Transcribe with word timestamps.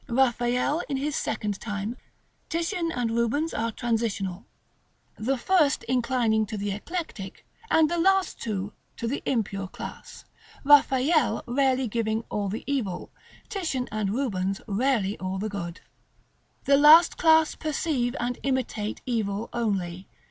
Raffaelle 0.09 0.81
in 0.89 0.97
his 0.97 1.15
second 1.15 1.59
time, 1.59 1.95
Titian, 2.49 2.91
and 2.91 3.11
Rubens 3.11 3.53
are 3.53 3.71
transitional; 3.71 4.47
the 5.15 5.37
first 5.37 5.83
inclining 5.83 6.47
to 6.47 6.57
the 6.57 6.71
eclectic, 6.71 7.45
and 7.69 7.87
the 7.87 7.99
last 7.99 8.41
two 8.41 8.73
to 8.97 9.07
the 9.07 9.21
impure 9.27 9.67
class, 9.67 10.25
Raffaelle 10.63 11.43
rarely 11.45 11.87
giving 11.87 12.23
all 12.31 12.49
the 12.49 12.63
evil, 12.65 13.11
Titian 13.47 13.87
and 13.91 14.09
Rubens 14.11 14.59
rarely 14.67 15.19
all 15.19 15.37
the 15.37 15.49
good.§ 15.49 15.65
LIV. 15.75 15.79
The 16.65 16.77
last 16.77 17.17
class 17.19 17.53
perceive 17.53 18.15
and 18.19 18.39
imitate 18.41 19.01
evil 19.05 19.49
only. 19.53 20.07